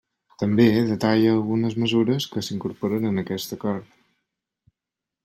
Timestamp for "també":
0.43-0.63